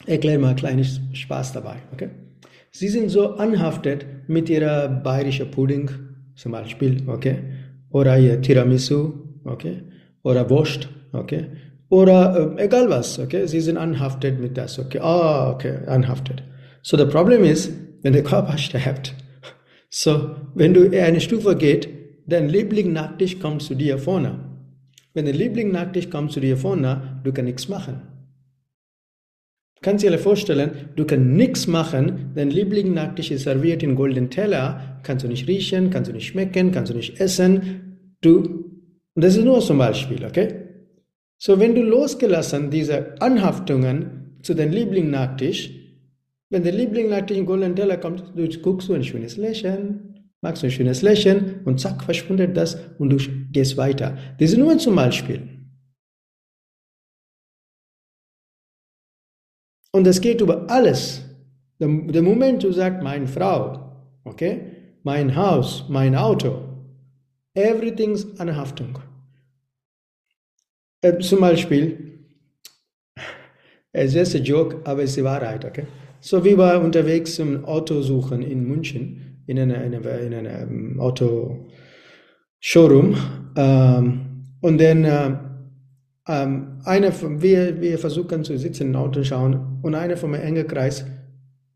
Erkläre 0.06 0.40
mal 0.40 0.50
ein 0.50 0.56
kleines 0.56 1.02
Spaß 1.14 1.54
dabei. 1.54 1.78
Okay? 1.94 2.10
Sie 2.72 2.90
sind 2.90 3.10
so 3.10 3.36
anhaftet 3.36 4.06
mit 4.28 4.50
ihrer 4.50 4.88
bayerischen 4.90 5.50
Pudding, 5.50 5.90
zum 6.36 6.52
Beispiel, 6.52 7.02
okay? 7.08 7.38
Oder 7.90 8.18
ihr 8.18 8.42
Tiramisu, 8.42 9.14
okay? 9.46 9.84
Oder 10.24 10.50
Wurst, 10.50 10.90
okay? 11.14 11.46
Oder 11.90 12.56
äh, 12.58 12.66
egal 12.66 12.90
was, 12.90 13.18
okay? 13.20 13.48
Sie 13.48 13.62
sind 13.62 13.78
anhaftet 13.78 14.40
mit 14.42 14.58
das, 14.58 14.78
okay? 14.78 15.00
Ah, 15.00 15.52
okay, 15.52 15.78
anhaftet. 15.88 16.44
So, 16.82 16.98
the 16.98 17.06
problem 17.06 17.44
ist, 17.44 17.72
wenn 18.02 18.14
der 18.14 18.24
Körper 18.24 18.58
stirbt, 18.58 19.14
so, 19.90 20.36
wenn 20.54 20.74
du 20.74 20.92
eine 20.92 21.22
Stufe 21.22 21.56
geht, 21.56 21.88
dein 22.28 22.50
Liebling 22.50 22.92
nach 22.92 23.18
dich 23.18 23.40
kommt 23.40 23.62
zu 23.62 23.76
dir 23.76 23.98
vorne. 23.98 24.40
Wenn 25.14 25.24
der 25.24 25.34
Liebling 25.34 25.72
nach 25.72 25.92
dich 25.92 26.12
kommt 26.12 26.34
zu 26.34 26.42
dir 26.42 26.58
vorne, 26.58 27.22
du 27.24 27.32
kannst 27.32 27.48
nichts 27.48 27.70
machen. 27.70 28.02
Kannst 29.86 30.04
dir 30.04 30.18
vorstellen, 30.18 30.72
du 30.96 31.06
kannst 31.06 31.28
nichts 31.28 31.68
machen, 31.68 32.32
dein 32.34 32.50
Liebling 32.50 32.96
nach 32.96 33.14
dich 33.14 33.32
ist 33.32 33.44
serviert 33.44 33.84
in 33.84 33.94
goldenen 33.94 34.32
Teller, 34.32 35.00
kannst 35.04 35.24
du 35.24 35.28
nicht 35.28 35.48
riechen, 35.48 35.92
kannst 35.92 36.10
du 36.10 36.14
nicht 36.16 36.26
schmecken, 36.26 36.72
kannst 36.72 36.92
du 36.92 36.98
nicht 36.98 37.20
essen. 37.20 38.18
Du, 38.20 38.66
das 39.14 39.38
ist 39.38 39.46
nur 39.46 39.60
zum 39.60 39.78
Beispiel, 39.78 40.26
okay? 40.26 40.56
So, 41.38 41.60
wenn 41.60 41.76
du 41.76 41.84
losgelassen 41.84 42.72
diese 42.72 43.22
Anhaftungen 43.22 44.40
zu 44.42 44.56
deinem 44.56 44.72
Liebling 44.72 45.12
nach 45.12 45.38
dich, 45.38 46.02
wenn 46.50 46.64
der 46.64 46.74
Liebling 46.74 47.10
nach 47.10 47.22
dich 47.22 47.38
in 47.38 47.46
goldenen 47.46 47.76
Teller 47.76 47.98
kommt, 47.98 48.24
du 48.36 48.48
guckst 48.64 48.90
du 48.90 48.96
ein 48.96 49.04
schönes 49.04 49.38
Lächeln, 49.38 50.32
magst 50.42 50.64
du 50.64 50.68
ein 50.68 50.72
schönes 50.72 51.04
Lächeln 51.04 51.62
und 51.64 51.80
zack, 51.80 52.04
verschwindet 52.04 52.58
das 52.58 52.76
und 52.98 53.12
du 53.12 53.18
gehst 53.52 53.78
weiter. 53.78 54.18
Das 54.40 54.50
ist 54.50 54.58
nur 54.58 54.76
zum 54.80 54.96
Beispiel. 54.96 55.55
Und 59.96 60.06
es 60.08 60.20
geht 60.20 60.42
über 60.42 60.70
alles. 60.70 61.24
Der, 61.80 61.88
der 61.88 62.22
Moment, 62.22 62.64
du 62.64 62.72
sagst, 62.74 63.02
meine 63.02 63.28
Frau, 63.28 63.94
okay, 64.26 64.60
mein 65.04 65.34
Haus, 65.34 65.86
mein 65.88 66.18
Auto, 66.18 66.60
everything's 67.54 68.38
eine 68.38 68.58
Haftung. 68.58 69.00
Äh, 71.00 71.18
zum 71.20 71.40
Beispiel, 71.40 72.26
es 73.94 74.16
ist 74.16 74.36
ein 74.36 74.44
Joke, 74.44 74.82
aber 74.84 75.04
es 75.04 75.12
ist 75.12 75.16
die 75.16 75.24
Wahrheit, 75.24 75.64
okay? 75.64 75.86
So 76.20 76.44
wie 76.44 76.58
wir 76.58 76.82
unterwegs 76.82 77.36
zum 77.36 77.64
Auto 77.64 78.02
suchen 78.02 78.42
in 78.42 78.68
München 78.68 79.44
in 79.48 79.60
einer 79.60 79.78
eine, 79.78 79.96
in 79.96 80.34
eine, 80.34 80.68
um, 80.68 81.00
Auto-Showroom. 81.00 83.16
Ähm, 83.56 84.44
und 84.60 84.82
dann 84.82 85.06
äh, 85.06 85.38
ähm, 86.28 86.80
einer 86.84 87.12
von, 87.12 87.42
wir, 87.42 87.82
wir 87.82 87.98
versuchen 88.00 88.44
zu 88.44 88.58
sitzen 88.58 88.88
im 88.90 88.96
Auto 88.96 89.24
schauen 89.24 89.80
und 89.82 89.96
einer 89.96 90.18
von 90.18 90.32
meinem 90.32 90.48
engen 90.48 90.68
Kreis 90.68 91.06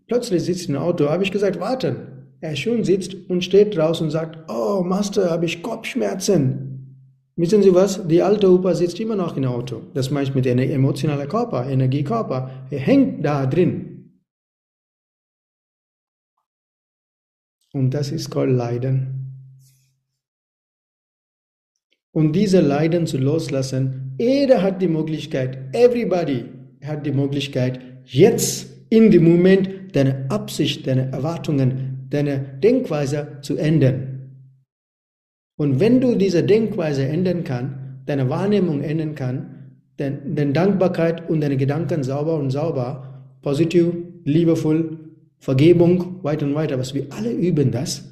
plötzlich 0.08 0.44
sitzt 0.44 0.70
im 0.70 0.76
Auto, 0.76 1.08
habe 1.10 1.24
ich 1.24 1.32
gesagt, 1.32 1.60
warten. 1.60 1.96
Er 2.42 2.56
schon 2.56 2.84
sitzt 2.84 3.14
und 3.30 3.44
steht 3.44 3.76
draußen 3.76 4.06
und 4.06 4.12
sagt, 4.12 4.50
oh 4.50 4.82
Master, 4.84 5.30
habe 5.30 5.46
ich 5.46 5.62
Kopfschmerzen. 5.62 6.70
Wissen 7.36 7.62
Sie 7.62 7.74
was? 7.74 8.06
Die 8.08 8.22
alte 8.22 8.52
Opa 8.52 8.74
sitzt 8.74 9.00
immer 9.00 9.16
noch 9.16 9.38
im 9.38 9.46
Auto. 9.46 9.84
Das 9.94 10.10
meint 10.10 10.36
mit 10.36 10.48
einer 10.48 10.64
emotionalen 10.64 11.28
Körper, 11.28 11.66
Energiekörper. 11.70 12.68
Er 12.70 12.80
hängt 12.80 13.24
da 13.24 13.46
drin. 13.46 14.22
Und 17.72 17.94
das 17.94 18.12
ist 18.12 18.30
called 18.32 18.56
Leiden. 18.56 19.16
Und 22.12 22.34
diese 22.34 22.62
Leiden 22.62 23.06
zu 23.06 23.18
loslassen, 23.18 24.09
jeder 24.20 24.62
hat 24.62 24.82
die 24.82 24.88
Möglichkeit, 24.88 25.58
everybody 25.74 26.46
hat 26.84 27.06
die 27.06 27.12
Möglichkeit, 27.12 27.80
jetzt 28.06 28.68
in 28.90 29.12
dem 29.12 29.24
Moment 29.24 29.96
deine 29.96 30.26
Absicht, 30.30 30.86
deine 30.86 31.12
Erwartungen, 31.12 32.08
deine 32.10 32.40
Denkweise 32.62 33.38
zu 33.42 33.56
ändern. 33.58 34.32
Und 35.58 35.80
wenn 35.80 36.02
du 36.02 36.16
diese 36.16 36.44
Denkweise 36.44 37.06
ändern 37.08 37.44
kannst, 37.44 37.76
deine 38.06 38.30
Wahrnehmung 38.30 38.82
ändern 38.82 39.16
kannst, 39.16 39.46
deine 39.98 40.52
Dankbarkeit 40.54 41.30
und 41.30 41.42
deine 41.42 41.58
Gedanken 41.58 42.04
sauber 42.04 42.36
und 42.38 42.52
sauber, 42.52 43.24
positiv, 43.42 43.94
liebevoll, 44.26 44.98
Vergebung, 45.38 46.22
weiter 46.24 46.46
und 46.46 46.56
weiter, 46.56 46.78
was 46.78 46.94
wir 46.94 47.08
alle 47.12 47.32
üben 47.32 47.72
das, 47.72 48.04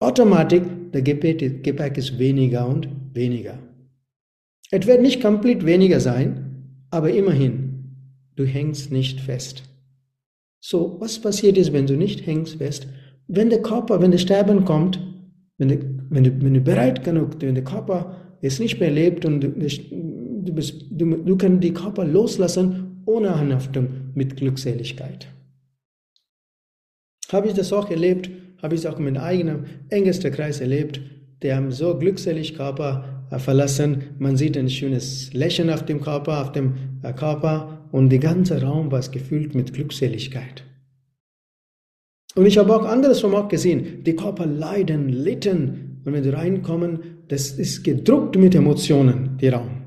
automatisch 0.00 0.62
der 0.92 1.02
Gepäck 1.02 1.98
ist 1.98 2.18
weniger 2.18 2.68
und 2.68 2.88
weniger. 3.12 3.58
Es 4.76 4.88
wird 4.88 5.02
nicht 5.02 5.22
komplett 5.22 5.64
weniger 5.64 6.00
sein, 6.00 6.88
aber 6.90 7.12
immerhin, 7.12 7.94
du 8.34 8.44
hängst 8.44 8.90
nicht 8.90 9.20
fest. 9.20 9.62
So, 10.58 10.96
was 10.98 11.20
passiert 11.20 11.56
ist, 11.56 11.72
wenn 11.72 11.86
du 11.86 11.96
nicht 11.96 12.26
hängst 12.26 12.56
fest? 12.56 12.88
Wenn 13.28 13.50
der 13.50 13.62
Körper, 13.62 14.02
wenn 14.02 14.10
der 14.10 14.18
Sterben 14.18 14.64
kommt, 14.64 14.98
wenn 15.58 15.68
du, 15.68 15.78
wenn 16.10 16.24
du, 16.24 16.42
wenn 16.42 16.54
du 16.54 16.60
bereit 16.60 17.04
genug, 17.04 17.36
wenn 17.38 17.54
der 17.54 17.62
Körper 17.62 18.16
es 18.42 18.58
nicht 18.58 18.80
mehr 18.80 18.90
lebt 18.90 19.24
und 19.24 19.42
du, 19.42 19.50
du, 19.50 20.52
bist, 20.52 20.86
du, 20.90 21.06
du 21.18 21.36
kannst 21.36 21.62
den 21.62 21.74
Körper 21.74 22.04
loslassen 22.04 23.00
ohne 23.06 23.32
Anhaftung 23.32 24.10
mit 24.14 24.36
Glückseligkeit. 24.36 25.28
Habe 27.30 27.46
ich 27.46 27.54
das 27.54 27.72
auch 27.72 27.88
erlebt, 27.88 28.28
habe 28.60 28.74
ich 28.74 28.80
es 28.80 28.86
auch 28.86 28.98
mit 28.98 29.18
eigenem 29.18 29.66
engsten 29.90 30.32
Kreis 30.32 30.60
erlebt. 30.60 31.00
Die 31.44 31.52
haben 31.52 31.70
so 31.70 31.96
glückselig 31.96 32.56
Körper 32.56 33.13
verlassen. 33.38 34.02
Man 34.18 34.36
sieht 34.36 34.56
ein 34.56 34.70
schönes 34.70 35.32
Lächeln 35.32 35.70
auf 35.70 35.84
dem 35.84 36.00
Körper, 36.00 36.42
auf 36.42 36.52
dem 36.52 36.74
äh, 37.02 37.12
Körper 37.12 37.86
und 37.92 38.10
der 38.10 38.18
ganze 38.18 38.60
Raum 38.60 38.90
war 38.90 39.00
gefüllt 39.00 39.54
mit 39.54 39.72
Glückseligkeit. 39.72 40.64
Und 42.34 42.46
ich 42.46 42.58
habe 42.58 42.74
auch 42.74 42.84
anderes 42.84 43.20
vom 43.20 43.34
auch 43.34 43.48
gesehen. 43.48 44.02
Die 44.04 44.16
Körper 44.16 44.46
leiden, 44.46 45.08
litten. 45.08 46.00
Und 46.04 46.12
wenn 46.12 46.24
sie 46.24 46.30
reinkommen, 46.30 46.98
das 47.28 47.52
ist 47.52 47.84
gedruckt 47.84 48.36
mit 48.36 48.54
Emotionen, 48.54 49.38
die 49.40 49.48
Raum. 49.48 49.82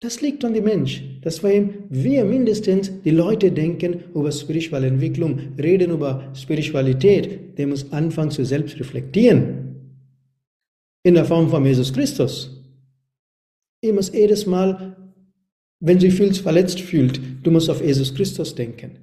Das 0.00 0.22
liegt 0.22 0.44
an 0.44 0.54
dem 0.54 0.64
Mensch. 0.64 1.04
Das 1.20 1.42
war 1.42 1.52
ihm, 1.52 1.74
wir 1.90 2.24
mindestens, 2.24 2.90
die 3.04 3.10
Leute 3.10 3.52
denken 3.52 4.04
über 4.14 4.32
spirituelle 4.32 4.86
Entwicklung, 4.86 5.38
reden 5.58 5.90
über 5.90 6.30
Spiritualität, 6.34 7.58
der 7.58 7.66
muss 7.66 7.92
anfangen 7.92 8.30
zu 8.30 8.44
selbst 8.44 8.80
reflektieren. 8.80 9.69
In 11.02 11.14
der 11.14 11.24
Form 11.24 11.48
von 11.48 11.64
Jesus 11.64 11.92
Christus. 11.92 12.50
Ihr 13.82 13.94
muss 13.94 14.12
jedes 14.12 14.46
Mal, 14.46 14.96
wenn 15.80 15.98
sie 15.98 16.10
fühlt, 16.10 16.36
verletzt 16.36 16.80
fühlt, 16.80 17.20
du 17.42 17.50
musst 17.50 17.70
auf 17.70 17.82
Jesus 17.82 18.14
Christus 18.14 18.54
denken. 18.54 18.98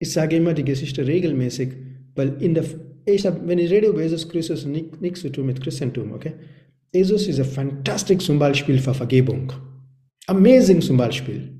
Ich 0.00 0.12
sage 0.12 0.36
immer 0.36 0.54
die 0.54 0.64
Geschichte 0.64 1.06
regelmäßig, 1.06 1.72
weil 2.14 2.42
in 2.42 2.54
der, 2.54 2.64
ich 3.04 3.24
hab, 3.26 3.46
wenn 3.46 3.58
ich 3.58 3.70
rede 3.70 3.88
über 3.88 4.02
Jesus 4.02 4.28
Christus, 4.28 4.64
nichts 4.64 5.20
zu 5.20 5.30
tun 5.30 5.46
mit 5.46 5.60
Christentum, 5.60 6.12
okay? 6.12 6.32
Jesus 6.92 7.28
ist 7.28 7.38
ein 7.38 7.44
fantastisches 7.44 8.36
Beispiel 8.36 8.78
für 8.80 8.94
Vergebung. 8.94 9.52
Amazing 10.26 10.80
zum 10.80 10.96
Beispiel. 10.96 11.52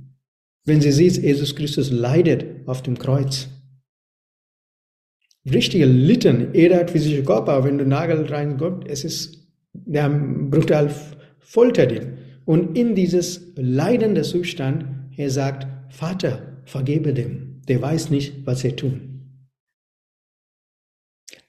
Wenn 0.64 0.80
sie 0.80 0.90
sieht, 0.90 1.18
Jesus 1.18 1.54
Christus 1.54 1.90
leidet 1.90 2.66
auf 2.66 2.82
dem 2.82 2.98
Kreuz. 2.98 3.48
Richtige 5.48 5.86
Litten, 5.86 6.54
jeder 6.54 6.78
hat 6.78 6.90
physische 6.90 7.24
Körper, 7.24 7.64
wenn 7.64 7.78
du 7.78 7.86
Nagel 7.86 8.26
reinkommst, 8.26 8.86
es 8.88 9.04
ist 9.04 9.40
der 9.72 10.08
brutal 10.08 10.90
foltert 11.38 11.92
ihn. 11.92 12.18
Und 12.44 12.76
in 12.76 12.94
dieses 12.94 13.52
leidende 13.56 14.22
Zustand, 14.22 14.84
er 15.16 15.30
sagt, 15.30 15.66
Vater, 15.90 16.60
vergebe 16.64 17.14
dem, 17.14 17.62
der 17.68 17.80
weiß 17.80 18.10
nicht, 18.10 18.46
was 18.46 18.64
er 18.64 18.76
tut. 18.76 19.00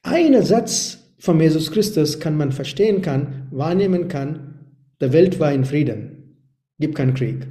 Ein 0.03 0.41
Satz 0.43 0.99
von 1.19 1.39
Jesus 1.39 1.71
Christus 1.71 2.19
kann 2.19 2.37
man 2.37 2.51
verstehen 2.51 3.01
kann, 3.01 3.47
wahrnehmen 3.51 4.07
kann, 4.07 4.51
der 4.99 5.13
Welt 5.13 5.39
war 5.39 5.53
in 5.53 5.65
Frieden, 5.65 6.37
gibt 6.79 6.95
keinen 6.95 7.13
Krieg. 7.13 7.47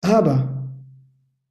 Aber 0.00 0.57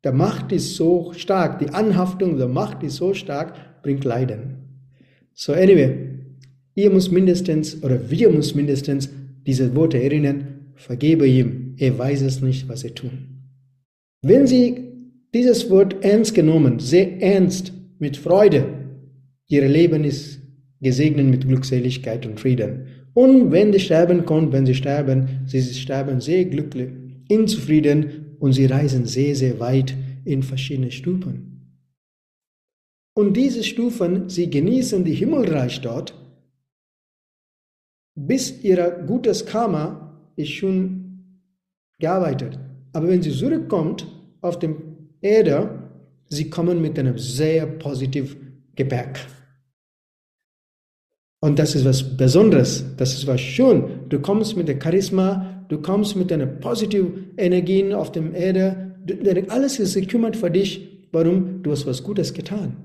der 0.08 0.14
Macht 0.14 0.54
ist 0.54 0.78
so 0.78 1.12
stark, 1.18 1.60
die 1.60 1.68
Anhaftung 1.68 2.38
der 2.38 2.48
Macht 2.48 2.82
ist 2.82 2.96
so 2.96 3.14
stark, 3.14 3.82
bringt 3.84 4.06
Leiden. 4.06 4.56
So 5.34 5.52
anyway, 5.52 5.98
ihr 6.76 6.90
muss 6.92 7.12
mindestens 7.12 7.84
oder 7.84 8.10
wir 8.10 8.30
muss 8.30 8.56
mindestens 8.56 9.10
diese 9.46 9.76
Worte 9.76 10.02
erinnern, 10.02 10.72
vergebe 10.76 11.28
ihm, 11.28 11.76
er 11.76 11.98
weiß 12.00 12.22
es 12.22 12.42
nicht, 12.42 12.70
was 12.70 12.86
er 12.86 12.96
tun. 12.96 13.44
Wenn 14.22 14.48
Sie 14.48 14.78
dieses 15.34 15.70
Wort 15.70 15.98
ernst 16.06 16.34
genommen, 16.34 16.80
sehr 16.80 17.22
ernst, 17.22 17.74
mit 18.00 18.16
Freude 18.16 18.64
Ihr 19.50 19.68
Leben 19.68 20.06
ist 20.06 20.40
gesegnet 20.80 21.28
mit 21.28 21.46
Glückseligkeit 21.46 22.26
und 22.26 22.40
Frieden. 22.40 22.88
Und 23.14 23.52
wenn 23.52 23.74
die 23.74 23.82
Sterben 23.82 24.24
kommt, 24.24 24.54
wenn 24.54 24.66
sie 24.66 24.76
sterben, 24.76 25.42
sie 25.48 25.62
sterben 25.62 26.22
sehr 26.22 26.46
glücklich, 26.46 26.92
in 27.28 27.46
Zufrieden 27.46 28.27
und 28.40 28.54
sie 28.54 28.66
reisen 28.66 29.06
sehr, 29.06 29.36
sehr 29.36 29.60
weit 29.60 29.96
in 30.26 30.44
verschiedene 30.44 30.92
Stufen. 30.92 31.58
Und 33.16 33.36
diese 33.36 33.64
Stufen, 33.64 34.30
sie 34.30 34.50
genießen 34.50 35.04
die 35.04 35.16
Himmelreich 35.16 35.82
dort, 35.82 36.14
bis 38.16 38.64
ihr 38.64 39.04
gutes 39.08 39.46
Karma 39.46 40.32
ist 40.36 40.52
schon 40.52 41.42
gearbeitet. 42.00 42.60
Aber 42.94 43.08
wenn 43.08 43.22
sie 43.22 43.32
zurückkommt 43.32 44.08
auf 44.42 44.60
die 44.60 44.76
Erde, 45.22 45.90
sie 46.30 46.50
kommen 46.50 46.82
mit 46.82 46.98
einem 47.00 47.18
sehr 47.18 47.66
positiven 47.66 48.64
Gepäck. 48.76 49.20
Und 51.40 51.60
das 51.60 51.76
ist 51.76 51.86
was 51.86 52.18
Besonderes, 52.18 52.84
das 52.98 53.14
ist 53.14 53.28
was 53.28 53.42
schön. 53.42 54.10
Du 54.10 54.20
kommst 54.20 54.58
mit 54.58 54.68
der 54.68 54.82
Charisma, 54.82 55.57
du 55.70 55.82
kommst 55.82 56.16
mit 56.16 56.32
einer 56.32 56.46
positiven 56.46 57.34
Energien 57.38 57.94
auf 57.94 58.12
der 58.12 58.34
Erde, 58.34 58.96
alles 59.50 59.80
ist 59.80 59.96
gekümmert 59.96 60.36
für 60.36 60.52
dich. 60.52 61.08
Warum? 61.12 61.64
Du 61.64 61.72
hast 61.72 61.86
was 61.86 62.04
Gutes 62.04 62.34
getan. 62.34 62.78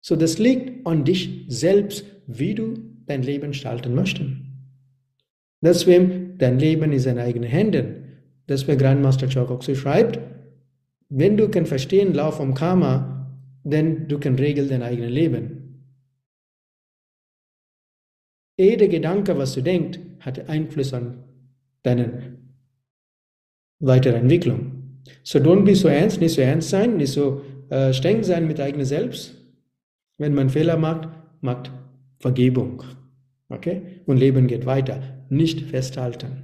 So, 0.00 0.14
das 0.14 0.38
liegt 0.38 0.86
an 0.86 1.04
dich 1.04 1.46
selbst, 1.48 2.04
wie 2.26 2.54
du 2.54 2.74
dein 3.06 3.22
Leben 3.22 3.48
gestalten 3.50 3.94
möchtest. 3.94 4.30
Deswegen, 5.60 6.38
dein 6.38 6.58
Leben 6.58 6.92
ist 6.92 7.06
in 7.06 7.18
eigenen 7.18 7.48
Händen. 7.48 8.04
Deswegen 8.48 8.78
Grandmaster 8.78 9.28
Chokoku 9.28 9.74
schreibt, 9.74 10.20
wenn 11.08 11.36
du 11.36 11.48
kann 11.48 11.66
verstehen, 11.66 12.14
Lauf 12.14 12.36
vom 12.36 12.54
Karma, 12.54 13.36
dann 13.64 14.06
du 14.06 14.18
kann 14.18 14.36
regeln 14.36 14.68
dein 14.68 14.82
eigenes 14.82 15.10
Leben. 15.10 15.65
Jeder 18.56 18.88
Gedanke, 18.88 19.36
was 19.36 19.54
du 19.54 19.62
denkst, 19.62 19.98
hat 20.20 20.48
Einfluss 20.48 20.92
an 20.94 21.24
deine 21.82 22.38
weitere 23.80 24.16
Entwicklung. 24.16 25.00
So 25.22 25.38
don't 25.38 25.64
be 25.64 25.74
so 25.74 25.88
ernst, 25.88 26.20
nicht 26.20 26.34
so 26.34 26.40
ernst 26.40 26.70
sein, 26.70 26.96
nicht 26.96 27.12
so 27.12 27.42
äh, 27.68 27.92
streng 27.92 28.22
sein 28.22 28.46
mit 28.46 28.60
eigenem 28.60 28.86
Selbst. 28.86 29.34
Wenn 30.18 30.34
man 30.34 30.50
Fehler 30.50 30.76
macht, 30.76 31.08
macht 31.42 31.70
Vergebung. 32.18 32.82
Okay? 33.48 34.02
Und 34.06 34.16
Leben 34.16 34.46
geht 34.46 34.66
weiter. 34.66 35.02
Nicht 35.28 35.60
festhalten. 35.60 36.42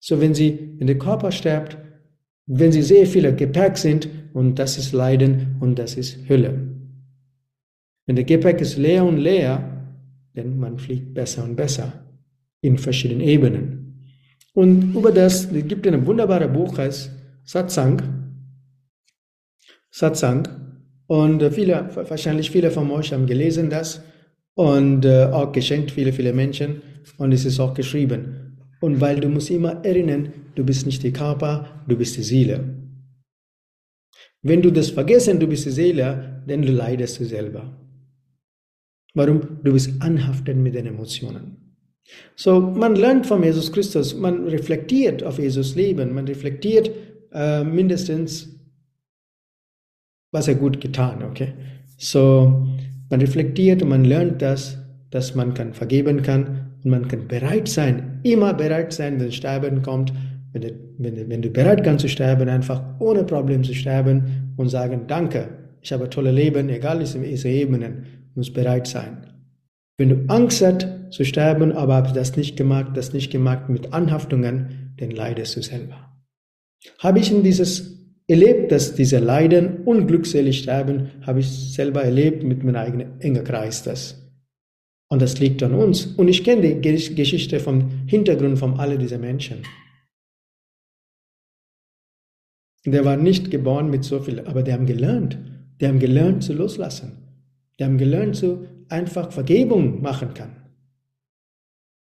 So, 0.00 0.20
wenn 0.20 0.34
sie, 0.34 0.74
wenn 0.78 0.86
der 0.86 0.98
Körper 0.98 1.30
stirbt, 1.32 1.78
wenn 2.46 2.72
sie 2.72 2.82
sehr 2.82 3.06
viele 3.06 3.34
Gepäck 3.34 3.76
sind, 3.76 4.08
und 4.32 4.58
das 4.58 4.76
ist 4.76 4.92
Leiden 4.92 5.56
und 5.60 5.78
das 5.78 5.94
ist 5.94 6.28
Hölle. 6.28 6.68
Wenn 8.06 8.16
der 8.16 8.24
Gepäck 8.24 8.60
ist 8.60 8.76
leer 8.76 9.04
und 9.04 9.16
leer, 9.16 9.75
denn 10.36 10.58
man 10.58 10.78
fliegt 10.78 11.14
besser 11.14 11.42
und 11.44 11.56
besser 11.56 11.92
in 12.60 12.78
verschiedenen 12.78 13.22
Ebenen. 13.22 14.12
Und 14.52 14.94
über 14.94 15.12
das 15.12 15.46
es 15.52 15.68
gibt 15.68 15.86
ein 15.86 16.06
wunderbares 16.06 16.52
Buch, 16.52 16.78
heißt 16.78 17.10
Satsang. 17.44 18.02
Satsang. 19.90 20.48
Und 21.06 21.42
viele, 21.52 21.88
wahrscheinlich 21.94 22.50
viele 22.50 22.70
von 22.70 22.90
euch 22.90 23.12
haben 23.12 23.26
gelesen 23.26 23.70
das 23.70 24.02
und 24.54 25.04
äh, 25.04 25.24
auch 25.24 25.52
geschenkt 25.52 25.90
viele, 25.92 26.12
viele 26.12 26.32
Menschen 26.32 26.82
und 27.18 27.32
es 27.32 27.44
ist 27.44 27.60
auch 27.60 27.74
geschrieben. 27.74 28.56
Und 28.80 29.00
weil 29.00 29.20
du 29.20 29.28
musst 29.28 29.50
immer 29.50 29.84
erinnern, 29.84 30.32
du 30.54 30.64
bist 30.64 30.84
nicht 30.86 31.02
der 31.02 31.12
Körper, 31.12 31.82
du 31.86 31.96
bist 31.96 32.16
die 32.16 32.22
Seele. 32.22 32.64
Wenn 34.42 34.62
du 34.62 34.70
das 34.70 34.90
vergessen, 34.90 35.38
du 35.38 35.46
bist 35.46 35.66
die 35.66 35.70
Seele, 35.70 36.42
dann 36.46 36.62
leidest 36.62 37.20
du 37.20 37.24
selber. 37.24 37.85
Warum? 39.16 39.40
Du 39.64 39.72
bist 39.72 39.90
anhaftet 40.00 40.58
mit 40.58 40.74
den 40.74 40.86
Emotionen. 40.86 41.56
So, 42.36 42.60
man 42.60 42.94
lernt 42.94 43.26
von 43.26 43.42
Jesus 43.42 43.72
Christus, 43.72 44.14
man 44.14 44.46
reflektiert 44.46 45.24
auf 45.24 45.38
Jesus 45.38 45.74
Leben, 45.74 46.14
man 46.14 46.26
reflektiert 46.26 46.90
äh, 47.32 47.64
mindestens, 47.64 48.54
was 50.32 50.48
er 50.48 50.54
gut 50.54 50.80
getan, 50.82 51.22
okay? 51.22 51.54
So, 51.96 52.68
man 53.08 53.20
reflektiert 53.20 53.82
und 53.82 53.88
man 53.88 54.04
lernt 54.04 54.42
das, 54.42 54.76
dass 55.10 55.34
man 55.34 55.54
kann 55.54 55.72
vergeben 55.72 56.22
kann 56.22 56.72
und 56.84 56.90
man 56.90 57.08
kann 57.08 57.26
bereit 57.26 57.68
sein, 57.68 58.20
immer 58.22 58.52
bereit 58.52 58.92
sein, 58.92 59.18
wenn 59.18 59.32
Sterben 59.32 59.80
kommt, 59.80 60.12
wenn 60.52 60.60
du, 60.60 60.68
wenn, 60.98 61.30
wenn 61.30 61.42
du 61.42 61.48
bereit 61.48 61.82
kannst 61.82 62.02
zu 62.02 62.08
sterben, 62.08 62.50
einfach 62.50 62.82
ohne 63.00 63.24
Problem 63.24 63.64
zu 63.64 63.74
sterben 63.74 64.52
und 64.56 64.68
sagen, 64.68 65.04
danke, 65.06 65.48
ich 65.80 65.92
habe 65.92 66.04
ein 66.04 66.10
tolles 66.10 66.34
Leben, 66.34 66.68
egal 66.68 67.00
in 67.00 67.22
welchen 67.22 67.50
Ebenen, 67.50 68.06
muss 68.36 68.52
bereit 68.52 68.86
sein. 68.86 69.26
Wenn 69.98 70.08
du 70.10 70.24
Angst 70.28 70.62
hast 70.62 70.86
zu 71.10 71.24
sterben, 71.24 71.72
aber 71.72 71.94
habe 71.94 72.12
das 72.12 72.36
nicht 72.36 72.56
gemacht, 72.56 72.96
das 72.96 73.12
nicht 73.12 73.30
gemacht 73.30 73.68
mit 73.68 73.92
Anhaftungen, 73.92 74.94
dann 74.98 75.10
leidest 75.10 75.56
du 75.56 75.62
selber. 75.62 76.12
Habe 76.98 77.18
ich 77.18 77.32
in 77.32 77.42
dieses 77.42 77.96
erlebt, 78.28 78.72
dass 78.72 78.94
diese 78.94 79.18
Leiden 79.18 79.84
unglückselig 79.84 80.58
sterben, 80.58 81.10
habe 81.22 81.40
ich 81.40 81.48
selber 81.48 82.02
erlebt 82.02 82.42
mit 82.42 82.64
meinem 82.64 82.76
eigenen 82.76 83.20
engen 83.20 83.44
Kreis 83.44 83.82
das. 83.82 84.22
Und 85.08 85.22
das 85.22 85.38
liegt 85.38 85.62
an 85.62 85.74
uns. 85.74 86.06
Und 86.06 86.28
ich 86.28 86.42
kenne 86.42 86.62
die 86.62 87.14
Geschichte 87.14 87.60
vom 87.60 88.06
Hintergrund 88.06 88.58
von 88.58 88.78
all 88.80 88.98
diesen 88.98 89.20
Menschen. 89.20 89.62
Der 92.84 93.04
war 93.04 93.16
nicht 93.16 93.50
geboren 93.50 93.90
mit 93.90 94.04
so 94.04 94.20
viel, 94.20 94.40
aber 94.40 94.62
die 94.62 94.72
haben 94.72 94.86
gelernt. 94.86 95.38
Die 95.80 95.86
haben 95.86 95.98
gelernt 95.98 96.42
zu 96.42 96.52
loslassen. 96.52 97.25
Die 97.78 97.84
haben 97.84 97.98
gelernt, 97.98 98.36
so 98.36 98.66
einfach 98.88 99.32
Vergebung 99.32 100.00
machen 100.02 100.34
kann. 100.34 100.56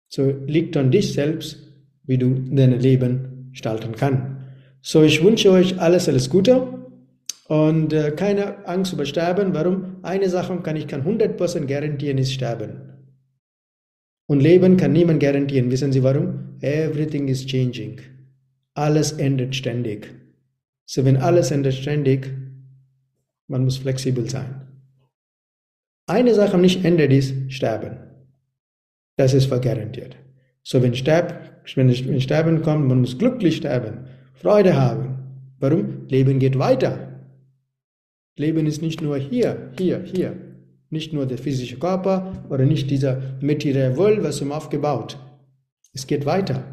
So 0.09 0.31
liegt 0.46 0.76
an 0.76 0.90
dich 0.90 1.12
selbst, 1.12 1.59
wie 2.04 2.18
du 2.18 2.35
dein 2.50 2.81
Leben 2.81 3.50
gestalten 3.52 3.92
kannst. 3.92 4.22
So, 4.81 5.02
ich 5.02 5.22
wünsche 5.22 5.50
euch 5.50 5.78
alles, 5.81 6.09
alles 6.09 6.31
Gute 6.31 6.66
und 7.48 7.92
äh, 7.92 8.12
keine 8.12 8.66
Angst 8.66 8.92
über 8.92 9.04
Sterben. 9.04 9.52
Warum? 9.52 9.96
Eine 10.02 10.28
Sache 10.31 10.57
kann 10.62 10.76
ich 10.76 10.87
kann 10.87 11.02
100% 11.02 11.66
garantieren, 11.66 12.18
ist 12.18 12.33
Sterben. 12.33 12.88
Und 14.26 14.40
Leben 14.40 14.76
kann 14.76 14.92
niemand 14.92 15.20
garantieren. 15.20 15.70
Wissen 15.70 15.92
Sie 15.92 16.02
warum? 16.02 16.57
Everything 16.61 17.28
is 17.28 17.44
changing. 17.46 18.00
Alles 18.74 19.12
ändert 19.12 19.54
ständig. 19.54 20.09
So, 20.85 21.04
wenn 21.04 21.16
alles 21.16 21.50
ändert 21.50 21.74
ständig, 21.74 22.31
man 23.48 23.64
muss 23.64 23.78
flexibel 23.78 24.28
sein. 24.28 24.67
Eine 26.09 26.35
Sache 26.35 26.57
nicht 26.57 26.85
ändert 26.87 27.12
ist 27.12 27.53
Sterben. 27.53 27.99
Das 29.16 29.35
ist 29.35 29.51
garantiert. 29.51 30.16
So 30.62 30.83
wenn, 30.83 30.94
Sterb, 30.94 31.62
wenn, 31.75 31.88
wenn 31.88 32.21
Sterben 32.21 32.62
kommt, 32.62 32.88
man 32.88 33.01
muss 33.01 33.18
glücklich 33.18 33.57
sterben, 33.57 34.07
Freude 34.33 34.75
haben. 34.75 35.18
Warum? 35.61 36.07
Leben 36.09 36.38
geht 36.38 36.59
weiter. 36.59 37.21
Leben 38.37 38.66
ist 38.66 38.81
nicht 38.81 39.03
nur 39.03 39.18
hier, 39.18 39.71
hier, 39.79 40.03
hier. 40.03 40.35
Nicht 40.88 41.12
nur 41.12 41.27
der 41.27 41.37
physische 41.37 41.79
Körper 41.79 42.44
oder 42.49 42.64
nicht 42.64 42.90
dieser 42.90 43.21
materielle 43.42 43.99
Welt, 43.99 44.23
was 44.23 44.40
ihm 44.40 44.53
aufgebaut. 44.53 45.18
Es 45.92 46.07
geht 46.07 46.25
weiter. 46.25 46.64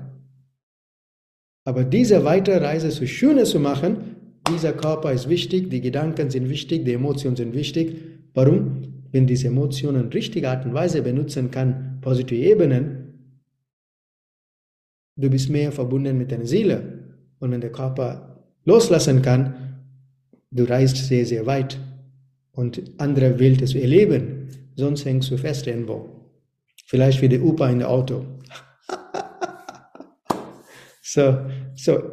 Aber 1.66 1.84
diese 1.84 2.24
Weiterreise 2.24 2.90
so 2.90 3.06
Schönes 3.06 3.50
zu 3.50 3.60
machen, 3.60 4.16
dieser 4.50 4.72
Körper 4.72 5.12
ist 5.12 5.28
wichtig, 5.28 5.70
die 5.72 5.82
Gedanken 5.82 6.30
sind 6.30 6.50
wichtig, 6.50 6.86
die 6.86 6.94
Emotionen 6.94 7.36
sind 7.36 7.54
wichtig. 7.54 7.98
Warum? 8.34 8.95
Wenn 9.16 9.28
diese 9.28 9.48
Emotionen 9.48 10.10
richtige 10.10 10.50
Art 10.50 10.66
und 10.66 10.74
Weise 10.74 11.02
benutzen 11.02 11.50
kann, 11.50 12.00
positive 12.02 12.36
Ebenen, 12.36 13.40
du 15.16 15.30
bist 15.30 15.50
mehr 15.50 15.72
verbunden 15.72 16.18
mit 16.18 16.34
deiner 16.34 16.46
Seele. 16.46 17.16
Und 17.40 17.52
wenn 17.52 17.62
der 17.62 17.72
Körper 17.72 18.44
loslassen 18.66 19.22
kann, 19.22 19.80
du 20.52 20.66
reist 20.66 20.98
sehr, 20.98 21.26
sehr 21.26 21.46
weit 21.46 21.80
und 22.52 22.92
andere 22.98 23.40
Welt 23.40 23.66
zu 23.66 23.80
erleben. 23.80 24.50
Sonst 24.76 25.06
hängst 25.06 25.32
du 25.32 25.38
fest 25.38 25.66
irgendwo. 25.66 26.10
Vielleicht 26.86 27.22
wie 27.22 27.30
der 27.30 27.42
Opa 27.42 27.70
in 27.70 27.80
der 27.80 27.90
Auto. 27.90 28.26
so, 31.02 31.38
so. 31.76 32.04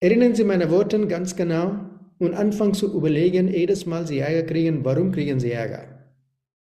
Erinnern 0.00 0.34
Sie 0.34 0.42
meine 0.42 0.68
Worte 0.72 1.06
ganz 1.06 1.36
genau 1.36 1.97
und 2.18 2.34
anfangen 2.34 2.74
zu 2.74 2.94
überlegen, 2.94 3.48
jedes 3.48 3.86
Mal 3.86 4.06
sie 4.06 4.18
Ärger 4.18 4.42
kriegen, 4.42 4.84
warum 4.84 5.12
kriegen 5.12 5.38
sie 5.40 5.52
Ärger? 5.52 5.86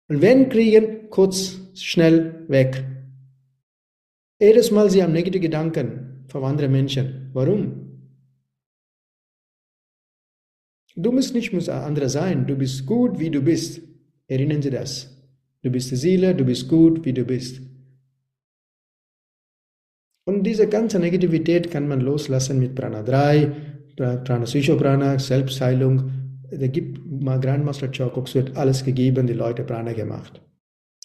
Und 0.08 0.22
wenn 0.22 0.48
kriegen, 0.48 1.10
kurz, 1.10 1.58
schnell 1.74 2.44
weg. 2.48 2.84
Jedes 4.40 4.70
Mal 4.70 4.90
sie 4.90 5.02
haben 5.02 5.12
negative 5.12 5.40
Gedanken 5.40 6.24
von 6.28 6.44
anderen 6.44 6.72
Menschen. 6.72 7.30
Warum? 7.32 7.86
Du 10.94 11.12
musst 11.12 11.34
nicht 11.34 11.52
muss 11.52 11.68
andere 11.68 12.08
sein. 12.08 12.46
Du 12.46 12.56
bist 12.56 12.86
gut, 12.86 13.18
wie 13.18 13.30
du 13.30 13.42
bist. 13.42 13.82
Erinnern 14.28 14.62
Sie 14.62 14.70
das. 14.70 15.14
Du 15.62 15.70
bist 15.70 15.90
die 15.90 15.96
Seele, 15.96 16.34
du 16.34 16.44
bist 16.44 16.68
gut, 16.68 17.04
wie 17.04 17.12
du 17.12 17.24
bist. 17.24 17.60
Und 20.24 20.42
diese 20.42 20.68
ganze 20.68 20.98
Negativität 20.98 21.70
kann 21.70 21.86
man 21.86 22.00
loslassen 22.00 22.58
mit 22.58 22.74
Prana 22.74 23.02
3, 23.02 23.75
Prana 23.96 24.46
Prana, 24.76 25.18
Selbstheilung. 25.18 26.10
Da 26.50 26.66
gibt 26.66 27.00
Grandmaster 27.40 27.90
Chokoks 27.90 28.34
wird 28.34 28.56
alles 28.56 28.84
gegeben, 28.84 29.26
die 29.26 29.32
Leute 29.32 29.64
Prana 29.64 29.92
gemacht. 29.92 30.40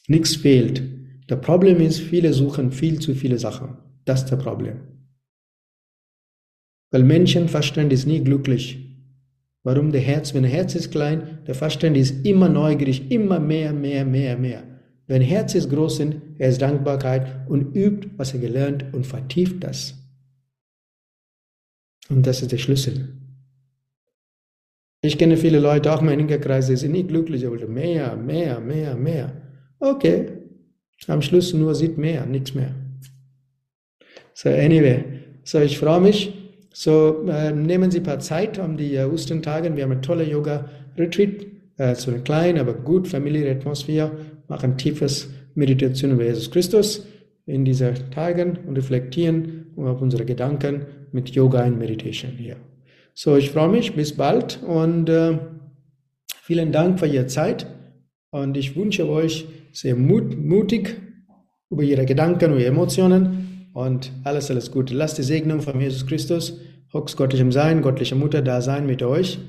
Nichts 0.07 0.35
fehlt. 0.35 0.83
Das 1.27 1.41
Problem 1.41 1.79
ist, 1.79 1.99
viele 1.99 2.33
suchen 2.33 2.71
viel 2.71 2.99
zu 2.99 3.15
viele 3.15 3.37
Sachen. 3.37 3.77
Das 4.05 4.23
ist 4.23 4.31
das 4.31 4.43
Problem. 4.43 4.81
Weil 6.91 7.03
Menschenverstand 7.03 7.93
ist 7.93 8.05
nie 8.05 8.21
glücklich. 8.21 8.91
Warum 9.63 9.91
der 9.91 10.01
Herz? 10.01 10.33
Wenn 10.33 10.43
der 10.43 10.51
Herz 10.51 10.75
ist 10.75 10.91
klein, 10.91 11.39
der 11.47 11.55
Verstand 11.55 11.95
ist 11.95 12.25
immer 12.25 12.49
neugierig, 12.49 13.11
immer 13.11 13.39
mehr, 13.39 13.71
mehr, 13.73 14.05
mehr, 14.05 14.37
mehr. 14.37 14.63
Wenn 15.07 15.21
Herz 15.21 15.55
ist 15.55 15.69
groß 15.69 15.99
er 16.37 16.49
ist 16.49 16.61
Dankbarkeit 16.61 17.47
und 17.47 17.75
übt, 17.75 18.09
was 18.17 18.33
er 18.33 18.39
gelernt 18.39 18.85
und 18.93 19.05
vertieft 19.05 19.63
das. 19.63 20.00
Und 22.11 22.27
das 22.27 22.41
ist 22.41 22.51
der 22.51 22.57
Schlüssel. 22.57 23.07
Ich 25.01 25.17
kenne 25.17 25.37
viele 25.37 25.59
Leute, 25.59 25.91
auch 25.91 26.01
meine 26.01 26.27
Kreis, 26.39 26.67
die 26.67 26.75
sind 26.75 26.91
nicht 26.91 27.07
glücklich, 27.07 27.47
aber 27.47 27.65
mehr, 27.67 28.15
mehr, 28.15 28.59
mehr, 28.59 28.95
mehr. 28.95 29.31
Okay, 29.79 30.27
am 31.07 31.21
Schluss 31.21 31.53
nur 31.53 31.73
sieht 31.73 31.97
mehr, 31.97 32.25
nichts 32.25 32.53
mehr. 32.53 32.75
So, 34.33 34.49
anyway, 34.49 35.03
so 35.43 35.59
ich 35.59 35.79
freue 35.79 36.01
mich. 36.01 36.37
So, 36.73 37.25
äh, 37.27 37.51
nehmen 37.51 37.91
Sie 37.91 37.99
ein 37.99 38.03
paar 38.03 38.19
Zeit 38.19 38.59
um 38.59 38.77
die 38.77 38.95
äh, 38.95 39.05
Ostertage. 39.05 39.75
Wir 39.75 39.83
haben 39.83 39.91
eine 39.91 40.01
tolle 40.01 40.23
Yoga-Retreat, 40.23 41.47
äh, 41.77 41.95
so 41.95 42.11
eine 42.11 42.21
kleine, 42.21 42.61
aber 42.61 42.73
gut 42.73 43.07
familiäre 43.07 43.51
Atmosphäre, 43.51 44.11
machen 44.47 44.77
tiefes 44.77 45.29
Meditation 45.55 46.11
über 46.11 46.23
Jesus 46.23 46.49
Christus 46.51 47.05
in 47.45 47.65
diesen 47.65 48.11
Tagen 48.11 48.59
und 48.67 48.77
reflektieren 48.77 49.65
auf 49.75 50.01
unsere 50.01 50.25
Gedanken 50.25 50.85
mit 51.13 51.29
Yoga 51.29 51.65
und 51.65 51.77
Meditation 51.77 52.31
hier. 52.31 52.57
So, 53.13 53.35
ich 53.35 53.51
freue 53.51 53.69
mich, 53.69 53.93
bis 53.93 54.15
bald 54.15 54.61
und 54.63 55.09
äh, 55.09 55.37
vielen 56.41 56.71
Dank 56.71 56.99
für 56.99 57.07
Ihre 57.07 57.27
Zeit 57.27 57.67
und 58.31 58.55
ich 58.57 58.75
wünsche 58.75 59.07
euch 59.09 59.45
sehr 59.73 59.95
mut, 59.95 60.37
mutig 60.37 61.01
über 61.69 61.83
Ihre 61.83 62.05
Gedanken, 62.05 62.51
Ihre 62.53 62.65
Emotionen 62.65 63.69
und 63.73 64.11
alles, 64.23 64.49
alles 64.49 64.71
Gute. 64.71 64.93
Lasst 64.93 65.17
die 65.17 65.23
Segnung 65.23 65.61
von 65.61 65.79
Jesus 65.79 66.05
Christus, 66.05 66.59
Hochs 66.93 67.15
göttlichem 67.15 67.51
Sein, 67.51 67.81
göttlicher 67.81 68.15
Mutter 68.15 68.41
da 68.41 68.61
sein 68.61 68.85
mit 68.85 69.01
euch 69.01 69.39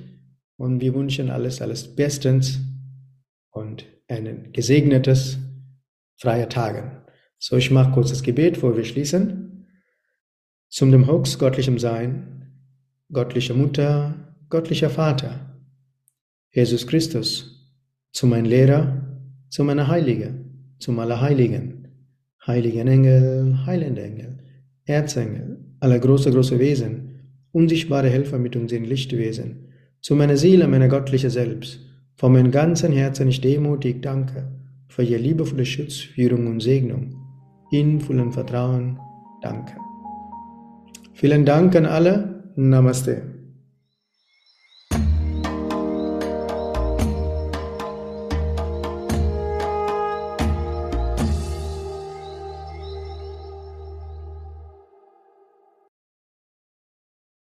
und 0.56 0.80
wir 0.80 0.94
wünschen 0.94 1.30
alles, 1.30 1.60
alles 1.60 1.94
bestens 1.94 2.60
und 3.50 3.84
ein 4.08 4.52
gesegnetes, 4.52 5.38
freie 6.16 6.48
Tagen. 6.48 7.02
So, 7.38 7.56
ich 7.56 7.70
mache 7.70 7.92
kurz 7.92 8.10
das 8.10 8.22
Gebet, 8.22 8.54
bevor 8.54 8.76
wir 8.76 8.84
schließen. 8.84 9.41
Zum 10.72 10.90
dem 10.90 11.06
Hochs 11.06 11.38
göttlichem 11.38 11.78
Sein, 11.78 12.46
göttliche 13.12 13.52
Mutter, 13.52 14.14
göttlicher 14.48 14.88
Vater, 14.88 15.60
Jesus 16.50 16.86
Christus, 16.86 17.70
zu 18.10 18.26
meinem 18.26 18.46
Lehrer, 18.46 19.02
zu 19.50 19.64
meiner 19.64 19.88
Heilige, 19.88 20.32
zum 20.78 20.98
Allerheiligen, 20.98 21.88
heiligen 22.46 22.88
Engel, 22.88 23.66
heilende 23.66 24.02
Engel, 24.02 24.38
Erzengel, 24.86 25.58
aller 25.80 25.98
große, 25.98 26.30
große 26.30 26.58
Wesen, 26.58 27.20
unsichtbare 27.52 28.08
Helfer 28.08 28.38
mit 28.38 28.56
uns 28.56 28.72
in 28.72 28.86
Lichtwesen, 28.86 29.68
zu 30.00 30.16
meiner 30.16 30.38
Seele, 30.38 30.68
meiner 30.68 30.88
göttliche 30.88 31.28
Selbst, 31.28 31.80
von 32.16 32.32
meinem 32.32 32.50
ganzen 32.50 32.94
Herzen 32.94 33.28
ich 33.28 33.42
demutig 33.42 34.00
danke 34.00 34.50
für 34.88 35.02
ihr 35.02 35.18
liebevolle 35.18 35.66
Schutz, 35.66 35.98
Führung 35.98 36.46
und 36.46 36.60
Segnung. 36.60 37.14
In 37.70 38.00
vollem 38.00 38.32
Vertrauen, 38.32 38.98
danke. 39.42 39.74
Vielen 41.22 41.44
Dank 41.44 41.76
an 41.76 41.86
alle 41.86 42.42
Namaste. 42.56 43.31